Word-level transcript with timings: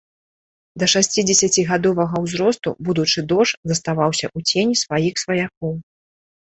Да 0.83 0.87
шасцідзесяцігадовага 0.93 2.23
ўзросту 2.25 2.69
будучы 2.89 3.19
дож 3.35 3.47
заставаўся 3.75 4.25
ў 4.35 4.51
цені 4.51 4.75
сваіх 4.85 5.15
сваякоў. 5.27 5.73